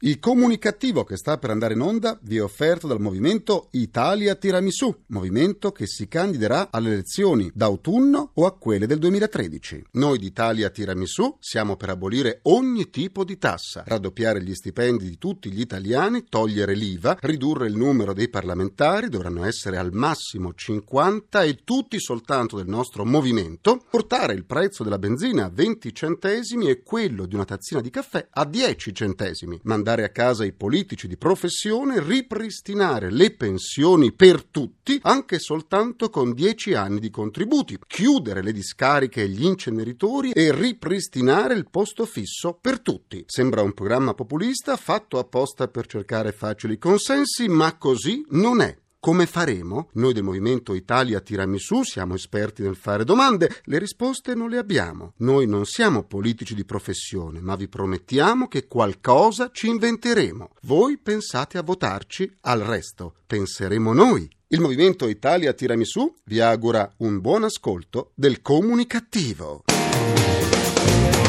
[0.00, 4.94] Il comunicativo che sta per andare in onda vi è offerto dal movimento Italia Tiramisù,
[5.06, 9.86] movimento che si candiderà alle elezioni d'autunno o a quelle del 2013.
[9.94, 15.18] Noi di Italia Tiramisù siamo per abolire ogni tipo di tassa, raddoppiare gli stipendi di
[15.18, 21.42] tutti gli italiani, togliere l'IVA, ridurre il numero dei parlamentari, dovranno essere al massimo 50
[21.42, 26.84] e tutti soltanto del nostro movimento, portare il prezzo della benzina a 20 centesimi e
[26.84, 29.58] quello di una tazzina di caffè a 10 centesimi.
[29.64, 36.10] Mandare mandare a casa i politici di professione, ripristinare le pensioni per tutti, anche soltanto
[36.10, 42.04] con 10 anni di contributi, chiudere le discariche e gli inceneritori e ripristinare il posto
[42.04, 43.24] fisso per tutti.
[43.26, 48.76] Sembra un programma populista fatto apposta per cercare facili consensi, ma così non è.
[49.00, 49.90] Come faremo?
[49.92, 55.12] Noi del Movimento Italia Tiramisù siamo esperti nel fare domande, le risposte non le abbiamo.
[55.18, 60.50] Noi non siamo politici di professione, ma vi promettiamo che qualcosa ci inventeremo.
[60.62, 64.28] Voi pensate a votarci, al resto penseremo noi.
[64.48, 69.62] Il Movimento Italia Tiramisù vi augura un buon ascolto del comunicativo.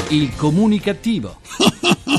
[0.09, 1.39] Il comunicativo.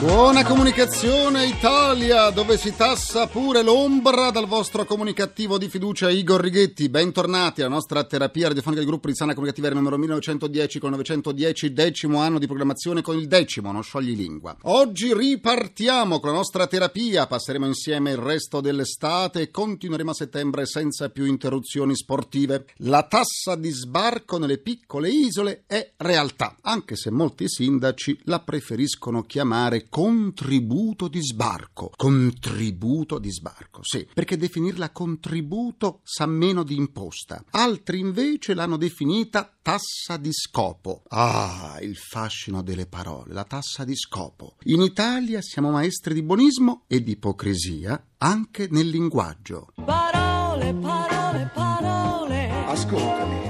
[0.00, 6.88] Buona comunicazione Italia, dove si tassa pure l'ombra dal vostro comunicativo di fiducia Igor Righetti.
[6.88, 12.20] Bentornati alla nostra terapia radiofonica di gruppo di sana comunicativa numero 1910 con 910, decimo
[12.20, 14.56] anno di programmazione con il decimo, non sciogli lingua.
[14.62, 20.64] Oggi ripartiamo con la nostra terapia, passeremo insieme il resto dell'estate e continueremo a settembre
[20.64, 22.64] senza più interruzioni sportive.
[22.76, 29.24] La tassa di sbarco nelle piccole isole è realtà, anche se molti sindaci la preferiscono
[29.24, 31.90] chiamare contributo di sbarco.
[31.94, 37.44] Contributo di sbarco, sì, perché definirla contributo sa meno di imposta.
[37.50, 41.02] Altri invece l'hanno definita tassa di scopo.
[41.08, 44.56] Ah, il fascino delle parole, la tassa di scopo.
[44.64, 49.72] In Italia siamo maestri di buonismo e di ipocrisia anche nel linguaggio.
[49.84, 52.48] Parole, parole, parole.
[52.66, 53.49] Ascoltami.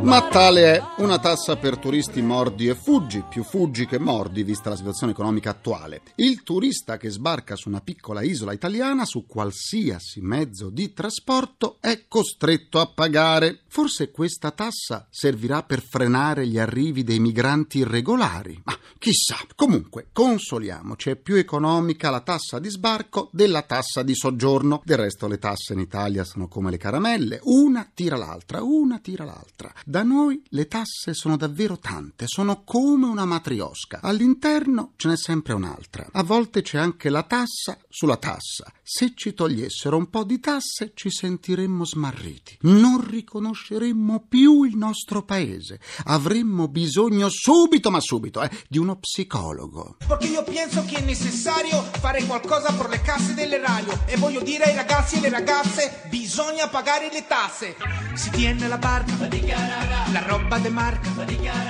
[0.00, 4.70] Ma tale è una tassa per turisti mordi e fuggi, più fuggi che mordi vista
[4.70, 6.02] la situazione economica attuale.
[6.14, 12.04] Il turista che sbarca su una piccola isola italiana su qualsiasi mezzo di trasporto è
[12.06, 13.60] costretto a pagare.
[13.66, 18.60] Forse questa tassa servirà per frenare gli arrivi dei migranti irregolari.
[18.64, 24.80] Ma chissà, comunque consoliamoci, è più economica la tassa di sbarco della tassa di soggiorno.
[24.84, 29.24] Del resto le tasse in Italia sono come le caramelle, una tira l'altra, una tira
[29.24, 29.72] l'altra.
[29.84, 34.00] Da noi le tasse sono davvero tante, sono come una matriosca.
[34.02, 36.06] All'interno ce n'è sempre un'altra.
[36.12, 38.72] A volte c'è anche la tassa sulla tassa.
[38.82, 42.58] Se ci togliessero un po' di tasse ci sentiremmo smarriti.
[42.62, 45.80] Non riconosceremmo più il nostro paese.
[46.04, 49.96] Avremmo bisogno subito, ma subito, eh, di uno psicologo.
[50.06, 54.00] Perché io penso che è necessario fare qualcosa per le casse dell'erario.
[54.06, 57.76] E voglio dire ai ragazzi e alle ragazze, bisogna pagare le tasse.
[58.14, 59.14] Si tiene la barca,
[60.12, 61.08] la roba de marca.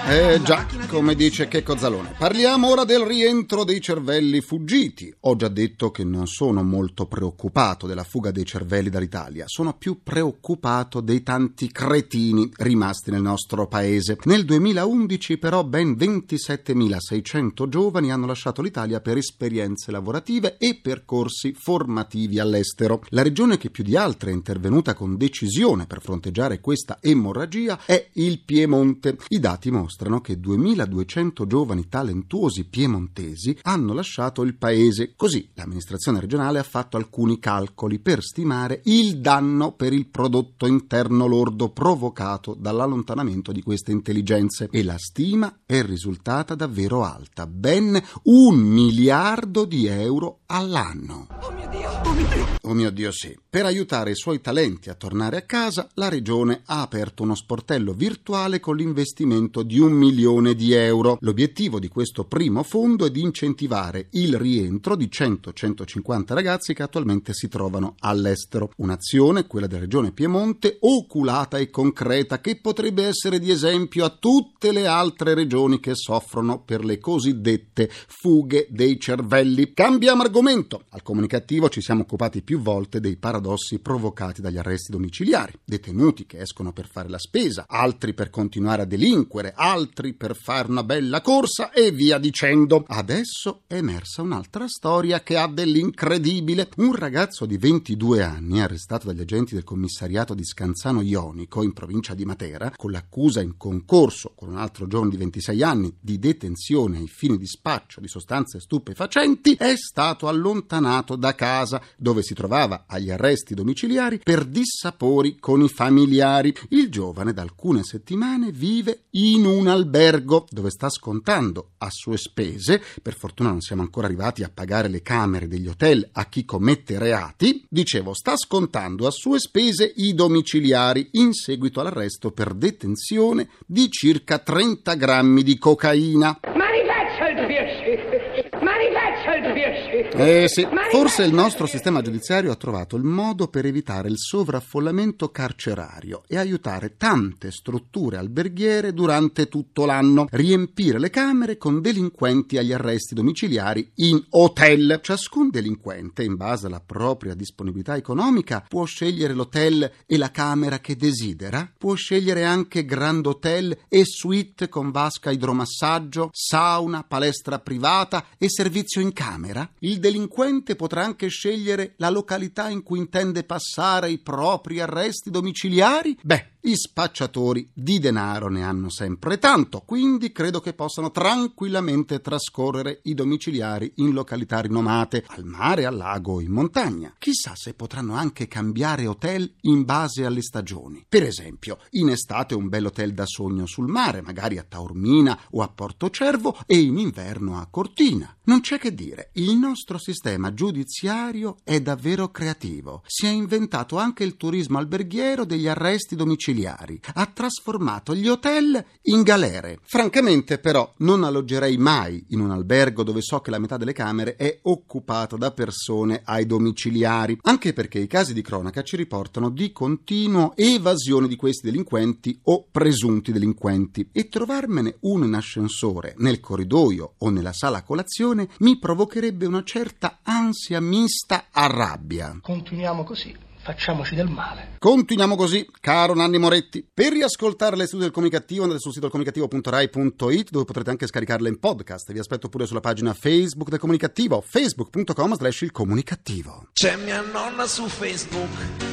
[0.09, 2.15] Eh già, come dice Checco Zalone.
[2.17, 5.15] Parliamo ora del rientro dei cervelli fuggiti.
[5.21, 10.03] Ho già detto che non sono molto preoccupato della fuga dei cervelli dall'Italia, sono più
[10.03, 14.17] preoccupato dei tanti cretini rimasti nel nostro paese.
[14.25, 22.39] Nel 2011 però ben 27.600 giovani hanno lasciato l'Italia per esperienze lavorative e percorsi formativi
[22.39, 23.03] all'estero.
[23.09, 27.79] La regione che più di altre è intervenuta con decisione per fronteggiare questa emorragia tecnologia
[27.99, 29.19] è il Piemonte.
[29.29, 35.15] I dati mostrano che 2200 giovani talentuosi piemontesi hanno lasciato il paese.
[35.17, 41.27] Così l'amministrazione regionale ha fatto alcuni calcoli per stimare il danno per il prodotto interno
[41.27, 48.57] lordo provocato dall'allontanamento di queste intelligenze e la stima è risultata davvero alta, ben un
[48.57, 51.27] miliardo di euro all'anno.
[51.43, 51.91] Oh mio Dio!
[52.05, 52.47] Oh mio Dio!
[52.63, 53.37] Oh mio Dio sì.
[53.49, 57.88] Per aiutare i suoi talenti a tornare a casa, la regione ha aperto uno sportello
[57.93, 61.19] virtuale con l'investimento di un milione di euro.
[61.21, 67.33] L'obiettivo di questo primo fondo è di incentivare il rientro di 100-150 ragazzi che attualmente
[67.33, 68.71] si trovano all'estero.
[68.77, 74.73] Un'azione, quella della regione Piemonte, oculata e concreta che potrebbe essere di esempio a tutte
[74.73, 79.73] le altre regioni che soffrono per le cosiddette fughe dei cervelli.
[79.73, 80.85] Cambiamo argomento.
[80.91, 85.53] Al comunicativo ci siamo occupati più volte dei paradossi provocati dagli arresti domiciliari.
[85.65, 90.69] Detenuti che escono per fare la spesa, altri per continuare a delinquere, altri per fare
[90.69, 92.85] una bella corsa e via dicendo.
[92.87, 96.71] Adesso è emersa un'altra storia che ha dell'incredibile.
[96.79, 102.15] Un ragazzo di 22 anni, arrestato dagli agenti del commissariato di Scanzano Ionico, in provincia
[102.15, 106.99] di Matera, con l'accusa in concorso con un altro giovane di 26 anni di detenzione
[106.99, 112.85] ai fini di spaccio di sostanze stupefacenti, è stato allontanato da casa dove si trovava
[112.89, 116.53] agli arresti domiciliari per dissapori con i familiari.
[116.71, 122.81] Il giovane da alcune settimane vive in un albergo dove sta scontando a sue spese,
[123.03, 126.99] per fortuna non siamo ancora arrivati a pagare le camere degli hotel a chi commette
[126.99, 133.91] reati, dicevo sta scontando a sue spese i domiciliari in seguito all'arresto per detenzione di
[133.91, 136.41] circa 30 grammi di cocaina.
[136.55, 138.49] Ma rifaccia il piacere!
[138.63, 140.08] Ma rifaccia il piacere!
[140.21, 145.31] Eh sì, forse il nostro sistema giudiziario ha trovato il modo per evitare il sovraffollamento
[145.31, 152.73] carcerario e aiutare tante strutture alberghiere durante tutto l'anno, riempire le camere con delinquenti agli
[152.73, 154.99] arresti domiciliari in hotel.
[155.01, 160.97] Ciascun delinquente, in base alla propria disponibilità economica, può scegliere l'hotel e la camera che
[160.97, 168.51] desidera, può scegliere anche grand hotel e suite con vasca idromassaggio, sauna, palestra privata e
[168.51, 169.71] servizio in camera.
[169.79, 176.19] Il delinquente potrà anche scegliere la località in cui intende passare i propri arresti domiciliari?
[176.23, 183.01] Beh, i spacciatori di denaro ne hanno sempre tanto, quindi credo che possano tranquillamente trascorrere
[183.05, 187.15] i domiciliari in località rinomate, al mare, al lago, in montagna.
[187.19, 191.07] Chissà se potranno anche cambiare hotel in base alle stagioni.
[191.09, 195.63] Per esempio, in estate un bel hotel da sogno sul mare, magari a Taormina o
[195.63, 198.37] a Portocervo, e in inverno a Cortina.
[198.45, 203.03] Non c'è che dire, il nostro sistema giudiziario è davvero creativo.
[203.07, 206.57] Si è inventato anche il turismo alberghiero degli arresti domiciliari.
[206.67, 209.79] Ha trasformato gli hotel in galere.
[209.85, 214.37] Francamente, però, non alloggerei mai in un albergo dove so che la metà delle camere
[214.37, 219.73] è occupata da persone ai domiciliari, anche perché i casi di cronaca ci riportano di
[219.73, 227.15] continuo evasione di questi delinquenti o presunti delinquenti e trovarmene uno in ascensore, nel corridoio
[227.19, 232.39] o nella sala colazione mi provocherebbe una certa ansia mista a rabbia.
[232.41, 233.35] Continuiamo così,
[233.69, 234.77] facciamoci del male.
[234.79, 236.87] Continuiamo così, caro Nanni Moretti.
[236.93, 241.59] Per riascoltare le studio del comunicativo andate sul sito comunicativo.rai.it dove potrete anche scaricarle in
[241.59, 242.11] podcast.
[242.11, 246.69] Vi aspetto pure sulla pagina Facebook del comunicativo, facebook.com slash il comunicativo.
[246.73, 248.49] C'è mia nonna su Facebook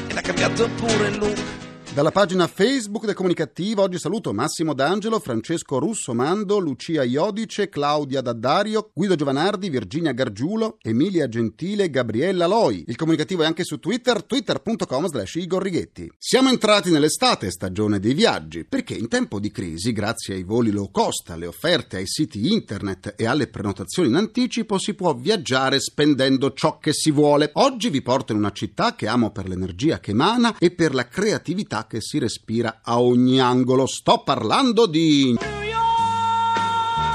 [0.10, 1.65] e l'ha cambiato pure il look.
[1.96, 8.20] Dalla pagina Facebook del Comunicativo oggi saluto Massimo D'Angelo, Francesco Russo Mando, Lucia Iodice, Claudia
[8.20, 12.84] Daddario, Guido Giovanardi, Virginia Gargiulo, Emilia Gentile, Gabriella Loi.
[12.88, 16.12] Il Comunicativo è anche su Twitter, twitter.com slash Igor Righetti.
[16.18, 20.92] Siamo entrati nell'estate, stagione dei viaggi, perché in tempo di crisi, grazie ai voli low
[20.92, 26.52] cost, alle offerte ai siti internet e alle prenotazioni in anticipo, si può viaggiare spendendo
[26.52, 27.52] ciò che si vuole.
[27.54, 31.08] Oggi vi porto in una città che amo per l'energia che emana e per la
[31.08, 33.86] creatività che si respira a ogni angolo.
[33.86, 35.36] Sto parlando di...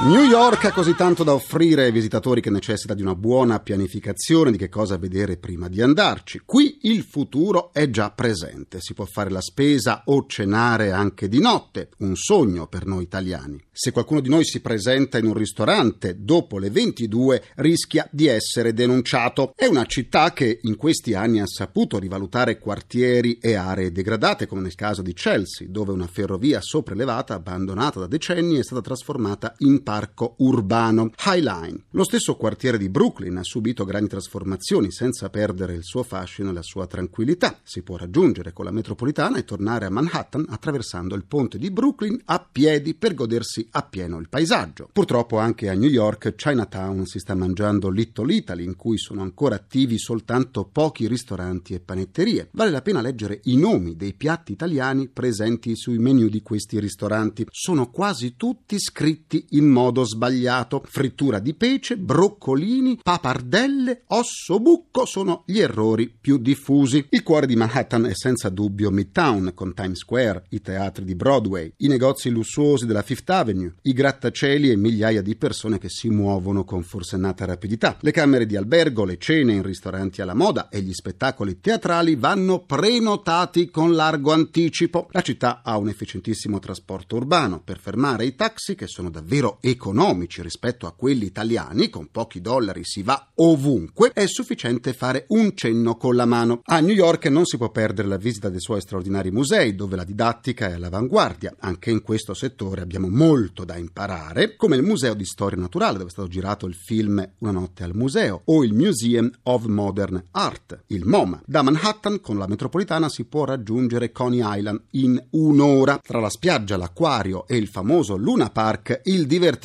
[0.02, 4.50] New York ha così tanto da offrire ai visitatori che necessita di una buona pianificazione
[4.50, 6.40] di che cosa vedere prima di andarci.
[6.46, 11.38] Qui il futuro è già presente, si può fare la spesa o cenare anche di
[11.38, 13.62] notte, un sogno per noi italiani.
[13.70, 18.72] Se qualcuno di noi si presenta in un ristorante dopo le 22 rischia di essere
[18.72, 19.52] denunciato.
[19.54, 24.62] È una città che in questi anni ha saputo rivalutare quartieri e aree degradate, come
[24.62, 29.82] nel caso di Chelsea, dove una ferrovia sopraelevata abbandonata da decenni è stata trasformata in
[29.90, 31.10] parco urbano.
[31.26, 31.82] High Line.
[31.90, 36.52] Lo stesso quartiere di Brooklyn ha subito grandi trasformazioni senza perdere il suo fascino e
[36.52, 37.58] la sua tranquillità.
[37.64, 42.20] Si può raggiungere con la metropolitana e tornare a Manhattan attraversando il ponte di Brooklyn
[42.26, 44.88] a piedi per godersi appieno il paesaggio.
[44.92, 49.56] Purtroppo anche a New York Chinatown si sta mangiando Little Italy in cui sono ancora
[49.56, 52.50] attivi soltanto pochi ristoranti e panetterie.
[52.52, 57.44] Vale la pena leggere i nomi dei piatti italiani presenti sui menu di questi ristoranti.
[57.50, 60.82] Sono quasi tutti scritti in modo sbagliato.
[60.86, 67.06] Frittura di pece, broccolini, papardelle, osso bucco sono gli errori più diffusi.
[67.10, 71.72] Il cuore di Manhattan è senza dubbio Midtown, con Times Square, i teatri di Broadway,
[71.78, 76.64] i negozi lussuosi della Fifth Avenue i grattacieli e migliaia di persone che si muovono
[76.64, 77.96] con forsennata rapidità.
[78.00, 82.60] Le camere di albergo, le cene in ristoranti alla moda e gli spettacoli teatrali vanno
[82.60, 85.08] prenotati con largo anticipo.
[85.10, 90.42] La città ha un efficientissimo trasporto urbano per fermare i taxi che sono davvero economici
[90.42, 95.96] rispetto a quelli italiani, con pochi dollari si va ovunque, è sufficiente fare un cenno
[95.96, 96.60] con la mano.
[96.64, 100.04] A New York non si può perdere la visita dei suoi straordinari musei, dove la
[100.04, 101.54] didattica è all'avanguardia.
[101.60, 106.08] Anche in questo settore abbiamo molto da imparare, come il Museo di Storia Naturale, dove
[106.08, 110.84] è stato girato il film Una notte al museo, o il Museum of Modern Art,
[110.88, 111.42] il MoMA.
[111.46, 116.00] Da Manhattan con la metropolitana si può raggiungere Coney Island in un'ora.
[116.02, 119.58] Tra la spiaggia, l'acquario e il famoso Luna Park il divertimento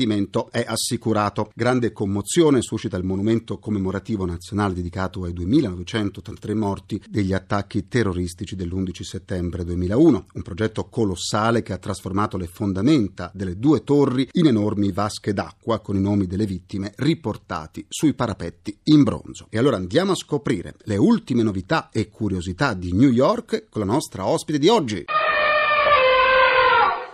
[0.52, 1.50] è assicurato.
[1.56, 9.02] Grande commozione suscita il monumento commemorativo nazionale dedicato ai 2983 morti degli attacchi terroristici dell'11
[9.02, 14.92] settembre 2001, un progetto colossale che ha trasformato le fondamenta delle due torri in enormi
[14.92, 19.48] vasche d'acqua con i nomi delle vittime riportati sui parapetti in bronzo.
[19.50, 23.92] E allora andiamo a scoprire le ultime novità e curiosità di New York con la
[23.92, 25.06] nostra ospite di oggi.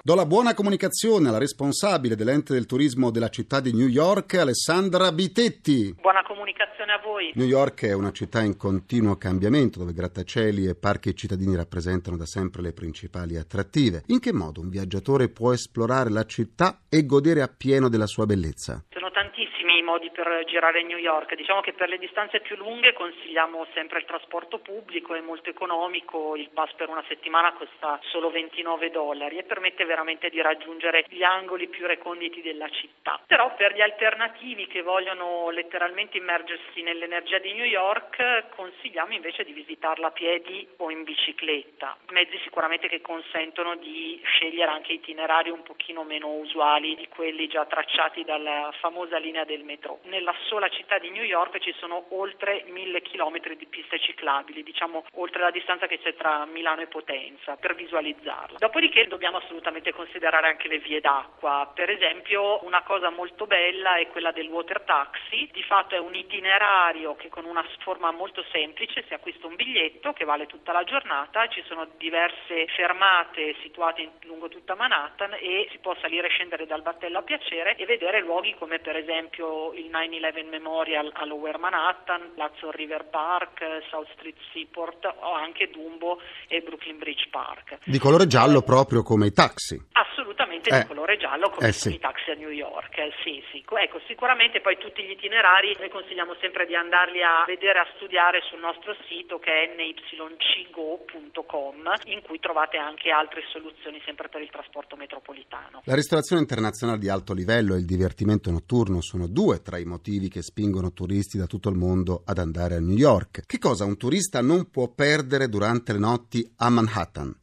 [0.04, 5.12] Do la buona comunicazione alla responsabile dell'ente del turismo della città di New York, Alessandra
[5.12, 5.94] Bitetti.
[6.02, 7.32] Buona comunicazione a voi.
[7.36, 12.26] New York è una città in continuo cambiamento, dove grattacieli e parchi cittadini rappresentano da
[12.26, 14.02] sempre le principali attrattive.
[14.08, 18.84] In che modo un viaggiatore può esplorare la città e godere appieno della sua bellezza?
[18.90, 21.36] Sono tantissimi i modi per girare New York.
[21.36, 26.36] Diciamo che per le distanze più lunghe consigliamo sempre il trasporto pubblico, è molto economico,
[26.36, 31.24] il pass per una settimana costa solo 29 dollari e permette veramente di raggiungere gli
[31.24, 33.20] angoli più reconditi della città.
[33.26, 39.54] Però per gli alternativi che vogliono letteralmente immergersi nell'energia di New York consigliamo invece di
[39.54, 45.64] visitarla a piedi o in bicicletta, mezzi sicuramente che consentono di scegliere anche itinerari un
[45.64, 50.00] pochino meno usuali di quelli già tracciati dalla famosa linea del metro.
[50.04, 55.06] Nella sola città di New York ci sono oltre mille chilometri di piste ciclabili, diciamo
[55.16, 58.58] oltre la distanza che c'è tra Milano e Potenza, per visualizzarla.
[58.58, 61.72] Dopodiché dobbiamo assolutamente considerare anche le vie d'acqua.
[61.74, 66.16] Per esempio una cosa molto bella è quella del water taxi, di fatto è un
[66.16, 70.84] itinerario che con una forma molto semplice si acquista un biglietto che vale tutta la
[70.84, 76.66] giornata, ci sono diverse fermate situate lungo tutta Manhattan e si può salire e scendere
[76.66, 79.41] dal battello a piacere e vedere luoghi come per esempio
[79.76, 86.20] il 9-11 Memorial a Lower Manhattan, l'Hudson River Park, South Street Seaport o anche Dumbo
[86.48, 87.78] e Brooklyn Bridge Park.
[87.86, 89.80] Di colore giallo proprio come i taxi.
[89.94, 90.82] Assolutamente Eh.
[90.82, 91.94] di colore giallo come Eh, sì.
[91.94, 93.64] i taxi a New York, eh, sì, sì.
[93.74, 98.42] Ecco, sicuramente poi tutti gli itinerari noi consigliamo sempre di andarli a vedere, a studiare
[98.50, 104.50] sul nostro sito che è nycgo.com in cui trovate anche altre soluzioni sempre per il
[104.50, 105.82] trasporto metropolitano.
[105.86, 110.28] La ristorazione internazionale di alto livello e il divertimento notturno sono due tra i motivi
[110.28, 113.44] che spingono turisti da tutto il mondo ad andare a New York.
[113.46, 117.36] Che cosa un turista non può perdere durante le notti a Manhattan?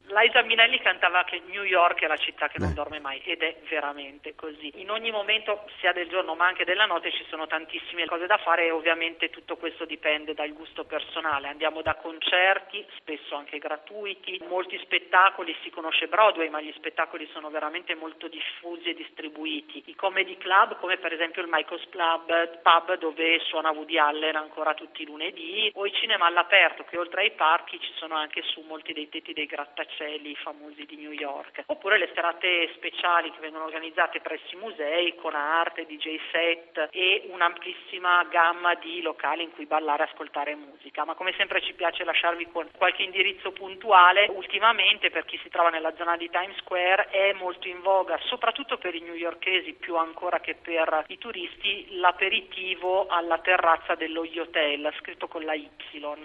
[0.59, 2.75] Liza Minelli cantava che New York è la città che non Eh.
[2.75, 4.73] dorme mai ed è veramente così.
[4.81, 8.39] In ogni momento, sia del giorno ma anche della notte, ci sono tantissime cose da
[8.39, 11.47] fare e ovviamente tutto questo dipende dal gusto personale.
[11.47, 17.51] Andiamo da concerti, spesso anche gratuiti, molti spettacoli, si conosce Broadway ma gli spettacoli sono
[17.51, 19.85] veramente molto diffusi e distribuiti.
[19.87, 24.75] I comedy club come per esempio il Michael's Club Pub dove suona Woody Allen ancora
[24.75, 28.61] tutti i lunedì o i cinema all'aperto che oltre ai parchi ci sono anche su
[28.63, 33.65] molti dei tetti dei grattacieli famosi di New York, oppure le serate speciali che vengono
[33.65, 39.67] organizzate presso i musei con arte, DJ set e un'amplissima gamma di locali in cui
[39.67, 41.05] ballare e ascoltare musica.
[41.05, 44.27] Ma come sempre ci piace lasciarvi con qualche indirizzo puntuale.
[44.31, 48.79] Ultimamente per chi si trova nella zona di Times Square è molto in voga, soprattutto
[48.79, 55.29] per i newyorkesi più ancora che per i turisti, l'aperitivo alla terrazza dello Yotel, scritto
[55.29, 55.69] con la Y.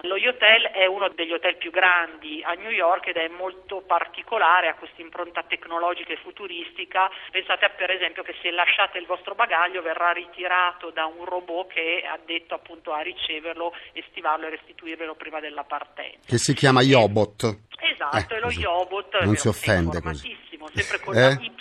[0.02, 4.13] Lo Yotel è uno degli hotel più grandi a New York ed è molto particolare,
[4.70, 7.10] ha questa impronta tecnologica e futuristica.
[7.32, 11.72] Pensate a, per esempio che se lasciate il vostro bagaglio verrà ritirato da un robot
[11.74, 16.28] che è addetto appunto a riceverlo, estivarlo e restituirvelo prima della partenza.
[16.28, 17.58] Che si chiama Yobot.
[17.80, 18.60] Esatto, Eh, è lo così.
[18.60, 20.38] Yobot, Non si offende così.
[20.64, 21.52] Informatissimo, sempre con Eh?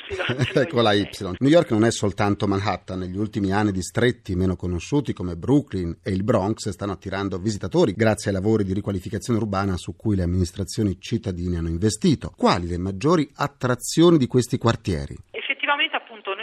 [0.54, 0.68] la Y.
[0.70, 1.08] con la Y.
[1.38, 6.10] New York non è soltanto Manhattan, negli ultimi anni distretti meno conosciuti come Brooklyn e
[6.12, 10.98] il Bronx stanno attirando visitatori grazie ai lavori di riqualificazione urbana su cui le amministrazioni
[11.00, 12.32] cittadine hanno investito.
[12.36, 15.16] Quali le maggiori attrazioni di questi quartieri?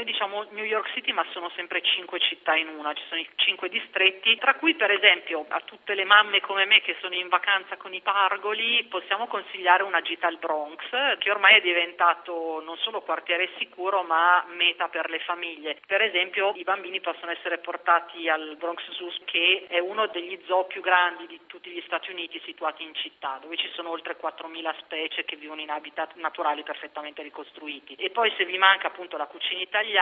[0.09, 3.69] Diciamo New York City, ma sono sempre cinque città in una, ci sono i cinque
[3.69, 7.77] distretti, tra cui per esempio a tutte le mamme come me che sono in vacanza
[7.77, 10.81] con i pargoli possiamo consigliare una gita al Bronx,
[11.19, 15.79] che ormai è diventato non solo quartiere sicuro ma meta per le famiglie.
[15.85, 20.65] Per esempio i bambini possono essere portati al Bronx Zoo che è uno degli zoo
[20.65, 24.75] più grandi di tutti gli Stati Uniti situati in città, dove ci sono oltre 4.000
[24.79, 27.93] specie che vivono in habitat naturali perfettamente ricostruiti.
[27.93, 29.97] E poi se vi manca appunto la cucina italiana,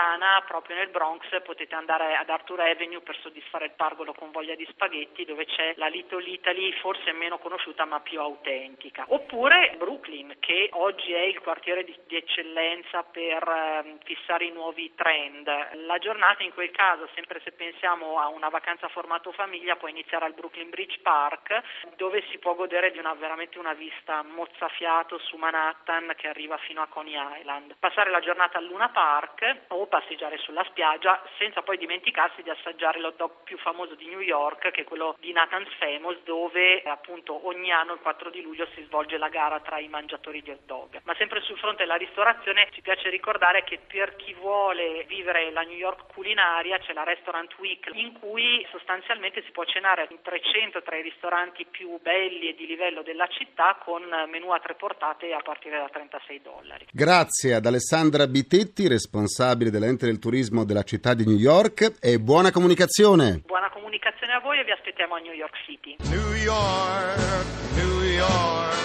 [0.45, 4.67] proprio nel Bronx potete andare ad Arthur Avenue per soddisfare il pargolo con voglia di
[4.69, 9.05] spaghetti dove c'è la Little Italy, forse meno conosciuta ma più autentica.
[9.07, 14.93] Oppure Brooklyn, che oggi è il quartiere di, di eccellenza per eh, fissare i nuovi
[14.95, 15.47] trend.
[15.85, 20.25] La giornata in quel caso, sempre se pensiamo a una vacanza formato famiglia, può iniziare
[20.25, 21.61] al Brooklyn Bridge Park,
[21.95, 26.81] dove si può godere di una veramente una vista mozzafiato su Manhattan che arriva fino
[26.81, 27.75] a Coney Island.
[27.79, 32.99] Passare la giornata al Luna Park o passeggiare sulla spiaggia, senza poi dimenticarsi di assaggiare
[32.99, 37.47] l'hot dog più famoso di New York, che è quello di Nathan's Famous, dove appunto
[37.47, 40.65] ogni anno il 4 di luglio si svolge la gara tra i mangiatori di hot
[40.65, 41.01] dog.
[41.03, 45.61] Ma sempre sul fronte della ristorazione ci piace ricordare che per chi vuole vivere la
[45.61, 50.81] New York culinaria c'è la Restaurant Week in cui sostanzialmente si può cenare in 300
[50.81, 55.33] tra i ristoranti più belli e di livello della città con menù a tre portate
[55.33, 56.87] a partire da 36 dollari.
[56.91, 62.51] Grazie ad Alessandra Bitetti, responsabile dell'ente del turismo della città di New York e buona
[62.51, 63.41] comunicazione.
[63.45, 65.95] Buona comunicazione a voi e vi aspettiamo a New York City.
[66.09, 67.45] New York,
[67.75, 68.75] New York.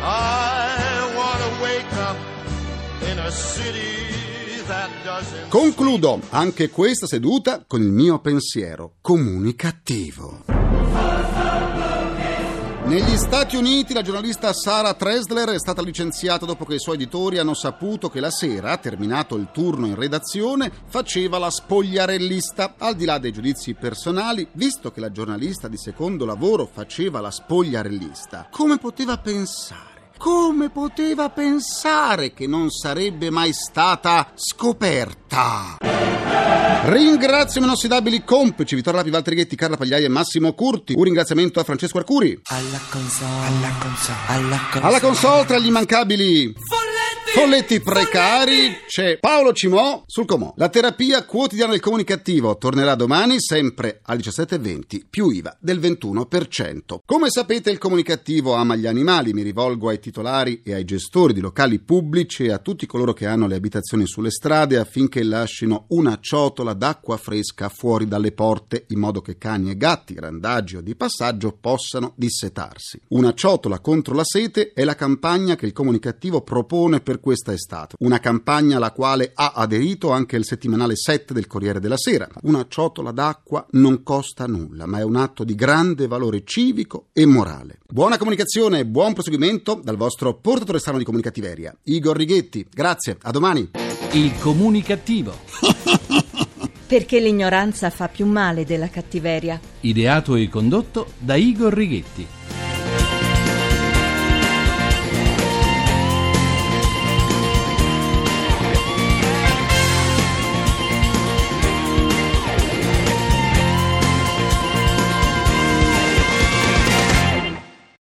[0.00, 2.16] I wanna wake up
[3.10, 4.08] in a city.
[5.48, 10.57] Concludo anche questa seduta con il mio pensiero comunicativo.
[12.88, 17.36] Negli Stati Uniti la giornalista Sarah Tresler è stata licenziata dopo che i suoi editori
[17.36, 22.76] hanno saputo che la sera, terminato il turno in redazione, faceva la spogliarellista.
[22.78, 27.30] Al di là dei giudizi personali, visto che la giornalista di secondo lavoro faceva la
[27.30, 29.97] spogliarellista, come poteva pensare?
[30.18, 35.76] Come poteva pensare che non sarebbe mai stata scoperta?
[36.86, 40.94] Ringrazio i miei inossidabili complici Vittorio Lapi, Valtteri Ghetti, Carla Pagliai e Massimo Curti.
[40.96, 42.40] Un ringraziamento a Francesco Arcuri.
[42.46, 44.86] Alla console, alla console, alla console.
[44.86, 46.52] Alla console tra gli immancabili
[47.38, 50.54] Folletti precari c'è Paolo Cimò sul Comò.
[50.56, 56.98] La terapia quotidiana del comunicativo tornerà domani sempre alle 17.20 più IVA del 21%.
[57.06, 61.38] Come sapete il comunicativo ama gli animali, mi rivolgo ai titolari e ai gestori di
[61.38, 66.18] locali pubblici e a tutti coloro che hanno le abitazioni sulle strade affinché lasciano una
[66.20, 70.96] ciotola d'acqua fresca fuori dalle porte in modo che cani e gatti, randaggi o di
[70.96, 73.00] passaggio possano dissetarsi.
[73.10, 77.94] Una ciotola contro la sete è la campagna che il comunicativo propone per questa estate.
[77.98, 82.26] Una campagna alla quale ha aderito anche il settimanale 7 del Corriere della Sera.
[82.44, 87.26] Una ciotola d'acqua non costa nulla, ma è un atto di grande valore civico e
[87.26, 87.80] morale.
[87.86, 92.66] Buona comunicazione e buon proseguimento dal vostro portatore strano di comunicativeria, Igor Righetti.
[92.72, 93.72] Grazie, a domani.
[94.12, 95.36] Il comunicativo.
[96.88, 99.60] Perché l'ignoranza fa più male della cattiveria.
[99.80, 102.37] Ideato e condotto da Igor Righetti.